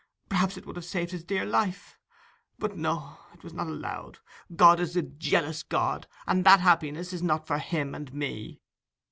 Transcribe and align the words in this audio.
Perhaps 0.29 0.57
it 0.57 0.65
would 0.65 0.77
have 0.77 0.83
saved 0.83 1.11
his 1.11 1.23
dear 1.23 1.45
life!... 1.45 1.99
But 2.57 2.75
no—it 2.75 3.43
was 3.43 3.53
not 3.53 3.67
allowed! 3.67 4.17
God 4.55 4.79
is 4.79 4.95
a 4.97 5.03
jealous 5.03 5.61
God; 5.61 6.07
and 6.25 6.43
that 6.43 6.59
happiness 6.59 7.11
was 7.11 7.21
not 7.21 7.45
for 7.45 7.59
him 7.59 7.93
and 7.93 8.11
me! 8.11 8.61